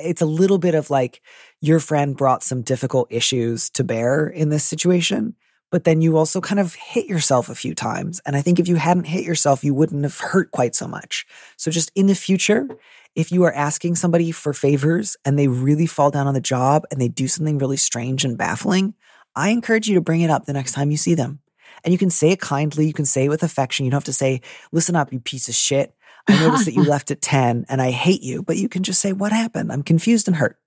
[0.00, 1.22] It's a little bit of like
[1.60, 5.34] your friend brought some difficult issues to bear in this situation
[5.70, 8.20] but then you also kind of hit yourself a few times.
[8.24, 11.26] And I think if you hadn't hit yourself, you wouldn't have hurt quite so much.
[11.56, 12.66] So just in the future,
[13.14, 16.84] if you are asking somebody for favors and they really fall down on the job
[16.90, 18.94] and they do something really strange and baffling,
[19.36, 21.40] I encourage you to bring it up the next time you see them.
[21.84, 23.84] And you can say it kindly, you can say it with affection.
[23.84, 24.40] You don't have to say,
[24.72, 25.94] listen up, you piece of shit.
[26.28, 29.00] I noticed that you left at 10 and I hate you, but you can just
[29.00, 29.72] say, what happened?
[29.72, 30.58] I'm confused and hurt.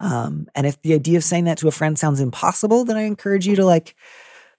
[0.00, 3.02] Um, and if the idea of saying that to a friend sounds impossible, then I
[3.02, 3.96] encourage you to like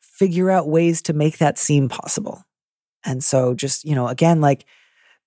[0.02, 2.44] figure out ways to make that seem possible.
[3.06, 4.66] And so just, you know, again, like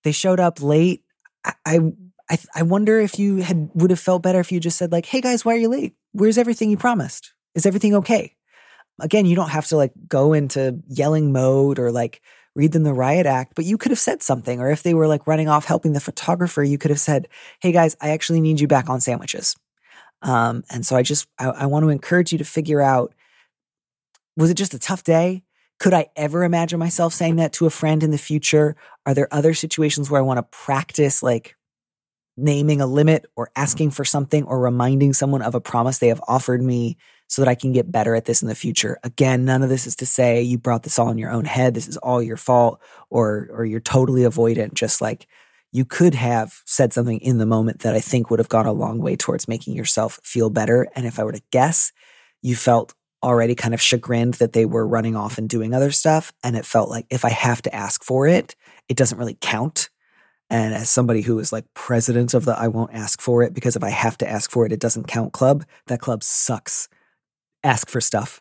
[0.04, 1.02] they showed up late.
[1.44, 1.80] I,
[2.28, 5.06] I, I wonder if you had would have felt better if you just said like,
[5.06, 5.94] "Hey guys, why are you late?
[6.12, 7.32] Where's everything you promised?
[7.54, 8.36] Is everything okay?"
[9.00, 12.20] Again, you don't have to like go into yelling mode or like
[12.54, 14.60] read them the riot act, but you could have said something.
[14.60, 17.28] Or if they were like running off helping the photographer, you could have said,
[17.60, 19.56] "Hey guys, I actually need you back on sandwiches."
[20.22, 23.14] Um, and so I just I, I want to encourage you to figure out
[24.36, 25.42] was it just a tough day?
[25.78, 28.76] Could I ever imagine myself saying that to a friend in the future?
[29.04, 31.56] Are there other situations where I want to practice like
[32.36, 36.22] naming a limit or asking for something or reminding someone of a promise they have
[36.28, 36.96] offered me
[37.32, 38.98] so that I can get better at this in the future?
[39.02, 41.72] Again, none of this is to say you brought this all in your own head.
[41.72, 44.74] This is all your fault or or you're totally avoidant.
[44.74, 45.26] Just like
[45.72, 48.72] you could have said something in the moment that I think would have gone a
[48.72, 50.88] long way towards making yourself feel better.
[50.94, 51.90] And if I were to guess,
[52.42, 52.92] you felt
[53.22, 56.34] already kind of chagrined that they were running off and doing other stuff.
[56.44, 58.54] And it felt like if I have to ask for it,
[58.90, 59.88] it doesn't really count.
[60.50, 63.74] And as somebody who is like president of the I won't ask for it because
[63.74, 66.90] if I have to ask for it, it doesn't count club, that club sucks.
[67.64, 68.40] Ask for stuff.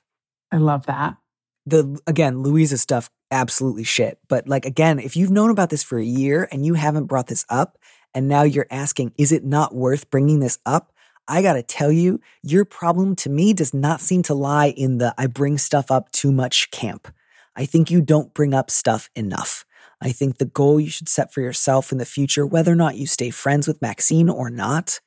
[0.52, 1.18] I love that.
[1.66, 4.20] The again, Louisa's stuff, absolutely shit.
[4.28, 7.28] But like again, if you've known about this for a year and you haven't brought
[7.28, 7.78] this up,
[8.14, 10.92] and now you're asking, is it not worth bringing this up?
[11.28, 14.98] I got to tell you, your problem to me does not seem to lie in
[14.98, 17.14] the I bring stuff up too much camp.
[17.56, 19.66] I think you don't bring up stuff enough.
[20.02, 22.98] I think the goal you should set for yourself in the future, whether or not
[22.98, 25.00] you stay friends with Maxine or not,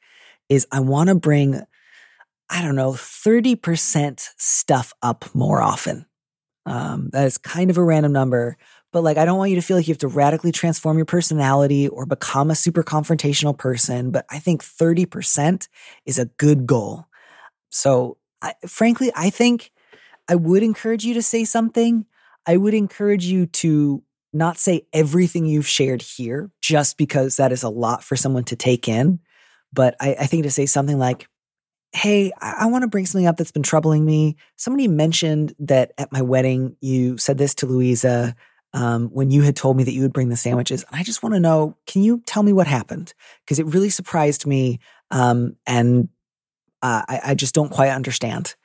[0.48, 1.62] is I want to bring,
[2.50, 6.06] I don't know, 30% stuff up more often.
[6.66, 8.56] Um, that is kind of a random number,
[8.92, 11.04] but like, I don't want you to feel like you have to radically transform your
[11.04, 14.12] personality or become a super confrontational person.
[14.12, 15.68] But I think 30%
[16.06, 17.06] is a good goal.
[17.70, 19.72] So, I, frankly, I think
[20.28, 22.06] I would encourage you to say something.
[22.46, 24.02] I would encourage you to
[24.32, 28.56] not say everything you've shared here just because that is a lot for someone to
[28.56, 29.18] take in.
[29.72, 31.26] But I, I think to say something like,
[31.94, 34.36] Hey, I, I want to bring something up that's been troubling me.
[34.56, 38.34] Somebody mentioned that at my wedding, you said this to Louisa
[38.72, 40.84] um, when you had told me that you would bring the sandwiches.
[40.84, 43.14] And I just want to know can you tell me what happened?
[43.44, 44.80] Because it really surprised me.
[45.12, 46.08] Um, and
[46.82, 48.56] uh, I, I just don't quite understand.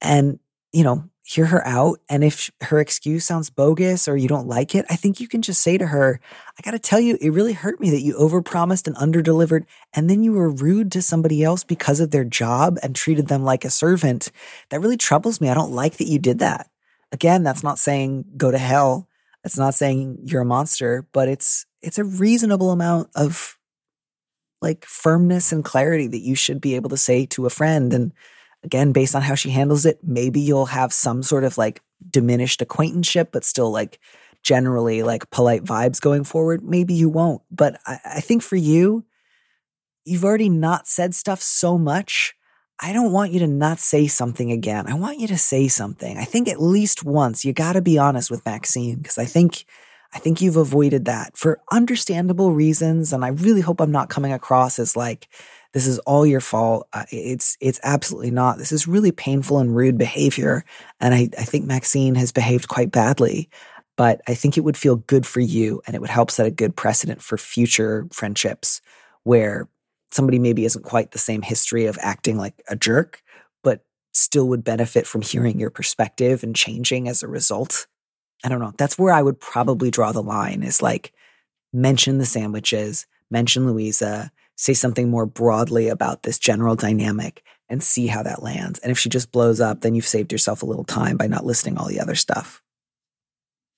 [0.00, 0.38] And,
[0.72, 2.00] you know, hear her out.
[2.08, 5.40] And if her excuse sounds bogus or you don't like it, I think you can
[5.40, 6.20] just say to her,
[6.58, 9.64] I got to tell you, it really hurt me that you overpromised and underdelivered.
[9.94, 13.42] And then you were rude to somebody else because of their job and treated them
[13.42, 14.30] like a servant.
[14.68, 15.48] That really troubles me.
[15.48, 16.68] I don't like that you did that.
[17.10, 19.08] Again, that's not saying go to hell.
[19.44, 23.58] It's not saying you're a monster, but it's it's a reasonable amount of
[24.60, 28.12] like firmness and clarity that you should be able to say to a friend and
[28.64, 32.62] again, based on how she handles it, maybe you'll have some sort of like diminished
[32.62, 34.00] acquaintanceship, but still like
[34.42, 36.62] generally like polite vibes going forward.
[36.62, 37.42] Maybe you won't.
[37.50, 39.04] But I, I think for you,
[40.04, 42.34] you've already not said stuff so much.
[42.80, 44.86] I don't want you to not say something again.
[44.86, 46.18] I want you to say something.
[46.18, 49.64] I think at least once you got to be honest with Maxine because I think
[50.12, 54.32] I think you've avoided that for understandable reasons and I really hope I'm not coming
[54.32, 55.28] across as like
[55.74, 56.88] this is all your fault.
[57.10, 58.58] It's it's absolutely not.
[58.58, 60.64] This is really painful and rude behavior.
[61.00, 63.50] And I, I think Maxine has behaved quite badly.
[63.96, 66.50] But I think it would feel good for you and it would help set a
[66.50, 68.80] good precedent for future friendships
[69.24, 69.68] where
[70.10, 73.22] somebody maybe isn't quite the same history of acting like a jerk,
[73.62, 77.86] but still would benefit from hearing your perspective and changing as a result.
[78.44, 78.74] I don't know.
[78.78, 81.12] That's where I would probably draw the line is like
[81.72, 88.06] mention the sandwiches, mention Louisa, say something more broadly about this general dynamic and see
[88.06, 88.78] how that lands.
[88.80, 91.46] And if she just blows up, then you've saved yourself a little time by not
[91.46, 92.62] listing all the other stuff.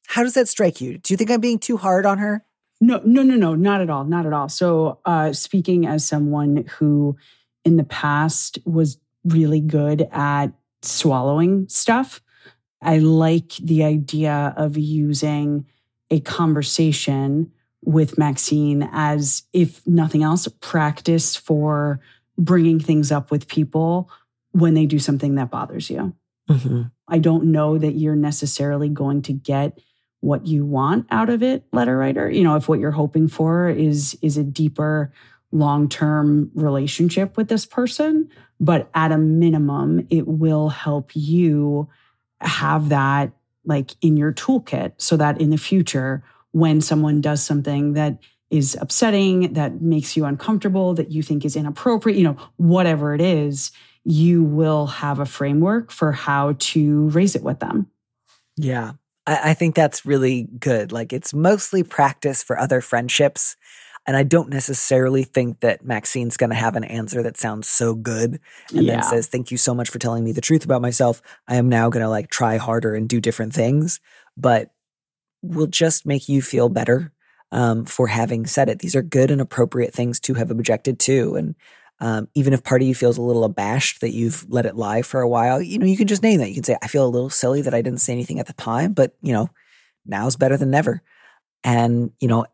[0.09, 0.99] How does that strike you?
[0.99, 2.45] Do you think I'm being too hard on her?
[2.81, 4.05] No, no, no, no, not at all.
[4.05, 4.49] Not at all.
[4.49, 7.17] So, uh, speaking as someone who
[7.65, 10.49] in the past was really good at
[10.83, 12.21] swallowing stuff,
[12.83, 15.67] I like the idea of using
[16.11, 17.53] a conversation
[17.87, 22.01] with Maxine as, if nothing else, practice for
[22.37, 24.11] bringing things up with people
[24.51, 26.15] when they do something that bothers you.
[26.51, 26.83] Mm-hmm.
[27.09, 29.79] I don't know that you're necessarily going to get
[30.21, 32.29] what you want out of it, letter writer.
[32.29, 35.13] You know, if what you're hoping for is is a deeper
[35.53, 41.89] long-term relationship with this person, but at a minimum, it will help you
[42.41, 43.31] have that
[43.65, 46.25] like in your toolkit so that in the future
[46.57, 51.55] when someone does something that is upsetting, that makes you uncomfortable, that you think is
[51.55, 53.73] inappropriate, you know, whatever it is,
[54.05, 57.91] you will have a framework for how to raise it with them.
[58.57, 58.93] Yeah.
[59.27, 60.93] I, I think that's really good.
[60.93, 63.57] Like it's mostly practice for other friendships.
[64.07, 67.95] And I don't necessarily think that Maxine's going to have an answer that sounds so
[67.95, 68.41] good
[68.73, 68.95] and yeah.
[68.95, 71.21] then says, Thank you so much for telling me the truth about myself.
[71.49, 74.01] I am now going to like try harder and do different things.
[74.39, 74.71] But
[75.55, 77.13] will just make you feel better
[77.53, 78.81] um, for having said it.
[78.81, 81.37] These are good and appropriate things to have objected to.
[81.37, 81.55] And
[82.01, 85.03] um, even if part of you feels a little abashed that you've let it lie
[85.03, 86.49] for a while, you know, you can just name that.
[86.49, 88.53] You can say, I feel a little silly that I didn't say anything at the
[88.53, 89.49] time, but, you know,
[90.05, 91.03] now's better than never.
[91.65, 92.47] And, you know,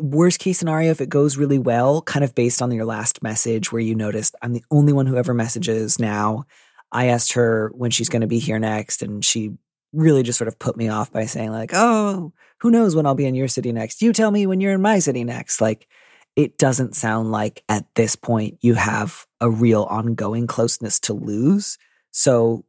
[0.00, 3.70] worst case scenario, if it goes really well, kind of based on your last message
[3.70, 6.46] where you noticed I'm the only one who ever messages now.
[6.90, 9.52] I asked her when she's going to be here next, and she
[9.96, 13.14] really just sort of put me off by saying like, "Oh, who knows when I'll
[13.14, 14.02] be in your city next?
[14.02, 15.88] You tell me when you're in my city next." Like
[16.36, 21.78] it doesn't sound like at this point you have a real ongoing closeness to lose.
[22.10, 22.64] So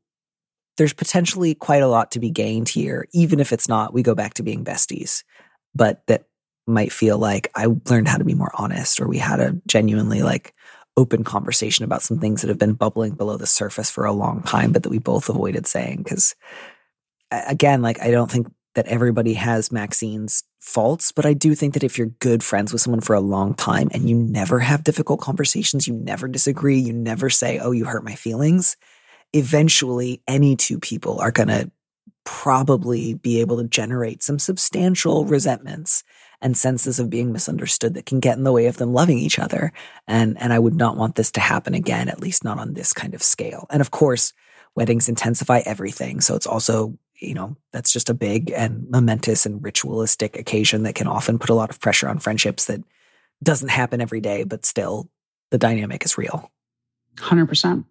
[0.77, 4.15] there's potentially quite a lot to be gained here, even if it's not we go
[4.15, 5.23] back to being besties.
[5.75, 6.25] But that
[6.65, 10.21] might feel like I learned how to be more honest or we had a genuinely
[10.21, 10.53] like
[10.97, 14.41] open conversation about some things that have been bubbling below the surface for a long
[14.43, 16.35] time, but that we both avoided saying because
[17.31, 21.83] again, like I don't think that everybody has Maxine's faults, but I do think that
[21.83, 25.19] if you're good friends with someone for a long time and you never have difficult
[25.19, 28.77] conversations, you never disagree, you never say, "Oh, you hurt my feelings,"
[29.33, 31.71] eventually any two people are going to
[32.23, 36.03] probably be able to generate some substantial resentments
[36.41, 39.39] and senses of being misunderstood that can get in the way of them loving each
[39.39, 39.71] other.
[40.07, 42.93] And and I would not want this to happen again, at least not on this
[42.93, 43.65] kind of scale.
[43.69, 44.33] And of course,
[44.75, 46.21] weddings intensify everything.
[46.21, 50.95] So it's also you know, that's just a big and momentous and ritualistic occasion that
[50.95, 52.81] can often put a lot of pressure on friendships that
[53.43, 55.09] doesn't happen every day, but still
[55.51, 56.51] the dynamic is real.
[57.17, 57.85] 100%.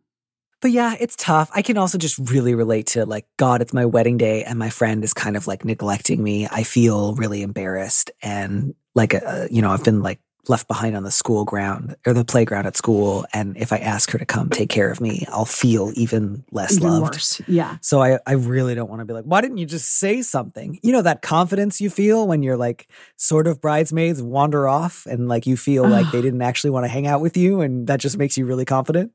[0.62, 1.50] But yeah, it's tough.
[1.54, 4.70] I can also just really relate to like, God, it's my wedding day and my
[4.70, 6.48] friend is kind of like neglecting me.
[6.50, 8.10] I feel really embarrassed.
[8.22, 12.12] And like, uh, you know, I've been like left behind on the school ground or
[12.12, 13.26] the playground at school.
[13.32, 16.76] And if I ask her to come take care of me, I'll feel even less
[16.76, 17.14] Even loved.
[17.14, 17.40] worse.
[17.48, 17.78] Yeah.
[17.80, 20.78] So I, I really don't want to be like, why didn't you just say something?
[20.82, 25.28] You know, that confidence you feel when you're like sort of bridesmaids wander off and
[25.28, 27.60] like you feel like they didn't actually want to hang out with you.
[27.60, 29.12] And that just makes you really confident.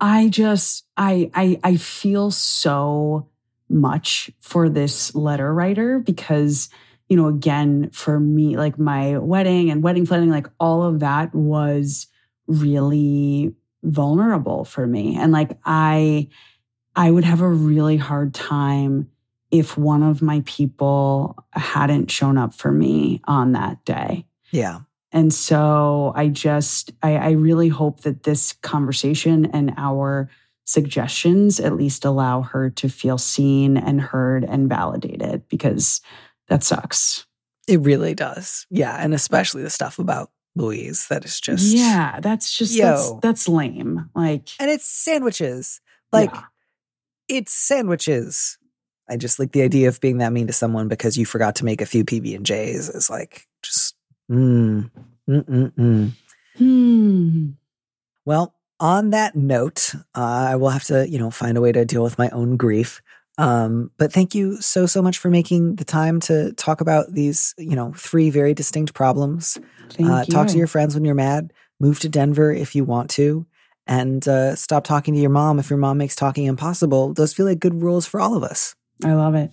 [0.00, 3.28] I just I I I feel so
[3.70, 6.68] much for this letter writer because
[7.08, 11.34] you know again for me like my wedding and wedding planning like all of that
[11.34, 12.06] was
[12.46, 16.28] really vulnerable for me and like I
[16.96, 19.10] I would have a really hard time
[19.50, 24.26] if one of my people hadn't shown up for me on that day.
[24.50, 24.80] Yeah.
[25.12, 30.28] And so I just, I, I, really hope that this conversation and our
[30.64, 36.00] suggestions at least allow her to feel seen and heard and validated because
[36.48, 37.26] that sucks.
[37.66, 38.66] It really does.
[38.70, 38.96] Yeah.
[38.96, 41.74] And especially the stuff about Louise that is just.
[41.74, 42.20] Yeah.
[42.20, 42.84] That's just, Yo.
[42.84, 44.10] that's, that's lame.
[44.14, 45.80] Like, And it's sandwiches.
[46.12, 46.42] Like, yeah.
[47.28, 48.58] it's sandwiches.
[49.08, 51.64] I just like the idea of being that mean to someone because you forgot to
[51.64, 53.96] make a few PB and J's is like just
[54.30, 54.90] mm,
[55.28, 56.12] mm, mm, mm.
[56.56, 57.50] hmm.
[58.24, 61.84] Well, on that note, uh, I will have to you know find a way to
[61.84, 63.02] deal with my own grief.
[63.36, 67.54] Um, but thank you so so much for making the time to talk about these
[67.58, 69.58] you know three very distinct problems.
[69.98, 70.24] Uh.
[70.24, 71.52] Talk to your friends when you're mad.
[71.80, 73.46] Move to Denver if you want to.
[73.86, 77.12] And uh, stop talking to your mom if your mom makes talking impossible.
[77.12, 78.74] Those feel like good rules for all of us.
[79.04, 79.50] I love it.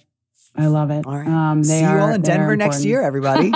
[0.55, 1.05] I love it.
[1.05, 1.27] All right.
[1.27, 3.51] Um, See are, you all in Denver next year, everybody.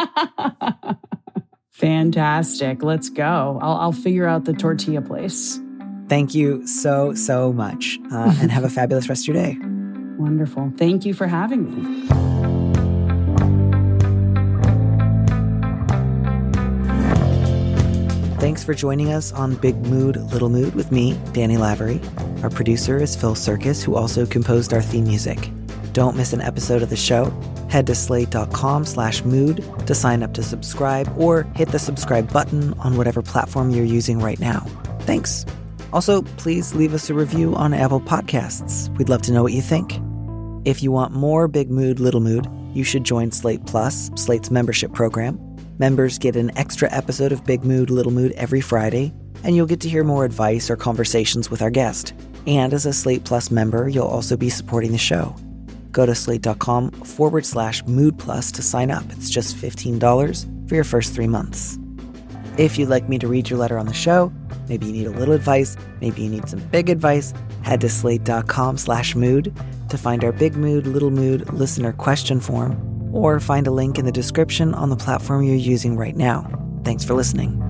[1.71, 2.84] Fantastic.
[2.84, 3.59] Let's go.
[3.61, 5.59] I'll, I'll figure out the tortilla place.
[6.07, 7.99] Thank you so, so much.
[8.11, 9.74] Uh, and have a fabulous rest of your day.
[10.18, 10.74] Wonderful.
[10.78, 12.07] Thank you for having me.
[18.39, 21.99] Thanks for joining us on Big Mood, Little Mood with me, Danny Lavery.
[22.43, 25.49] Our producer is Phil Surkis, who also composed our theme music.
[25.93, 27.34] Don't miss an episode of the show.
[27.70, 32.74] Head to slate.com slash mood to sign up to subscribe or hit the subscribe button
[32.80, 34.59] on whatever platform you're using right now.
[35.01, 35.45] Thanks.
[35.91, 38.95] Also, please leave us a review on Apple Podcasts.
[38.97, 39.99] We'd love to know what you think.
[40.66, 44.91] If you want more Big Mood, Little Mood, you should join Slate Plus, Slate's membership
[44.93, 45.39] program.
[45.78, 49.13] Members get an extra episode of Big Mood, Little Mood every Friday,
[49.43, 52.16] and you'll get to hear more advice or conversations with our guest.
[52.47, 55.36] And as a Slate Plus member, you'll also be supporting the show.
[55.91, 59.03] Go to slate.com forward slash mood plus to sign up.
[59.11, 61.78] It's just $15 for your first three months.
[62.57, 64.34] If you'd like me to read your letter on the show,
[64.68, 67.36] maybe you need a little advice, maybe you need some big advice,
[67.66, 69.53] head to slate.com slash mood
[69.89, 74.05] to find our big mood, little mood listener question form, or find a link in
[74.05, 76.47] the description on the platform you're using right now.
[76.84, 77.61] Thanks for listening.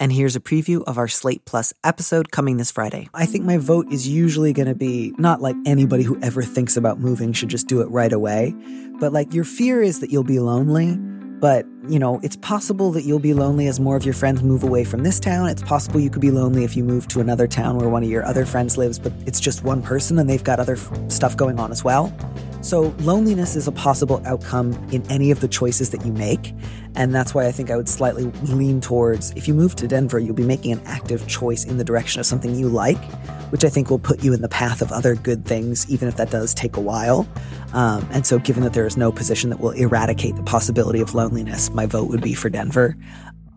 [0.00, 3.08] And here's a preview of our Slate Plus episode coming this Friday.
[3.12, 6.76] I think my vote is usually going to be not like anybody who ever thinks
[6.76, 8.54] about moving should just do it right away,
[9.00, 10.96] but like your fear is that you'll be lonely.
[11.40, 14.62] But, you know, it's possible that you'll be lonely as more of your friends move
[14.62, 15.48] away from this town.
[15.48, 18.10] It's possible you could be lonely if you move to another town where one of
[18.10, 21.36] your other friends lives, but it's just one person and they've got other f- stuff
[21.36, 22.12] going on as well.
[22.60, 26.52] So, loneliness is a possible outcome in any of the choices that you make.
[26.96, 30.18] And that's why I think I would slightly lean towards if you move to Denver,
[30.18, 33.02] you'll be making an active choice in the direction of something you like,
[33.50, 36.16] which I think will put you in the path of other good things, even if
[36.16, 37.28] that does take a while.
[37.74, 41.14] Um, and so, given that there is no position that will eradicate the possibility of
[41.14, 42.96] loneliness, my vote would be for Denver.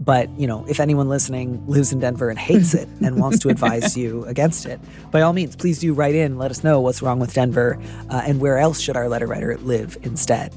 [0.01, 3.49] But, you know, if anyone listening lives in Denver and hates it and wants to
[3.49, 4.79] advise you against it,
[5.11, 6.39] by all means, please do write in.
[6.39, 7.79] Let us know what's wrong with Denver
[8.09, 10.55] uh, and where else should our letter writer live instead.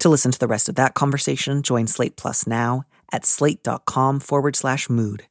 [0.00, 4.54] To listen to the rest of that conversation, join Slate Plus now at slate.com forward
[4.54, 5.26] slash mood.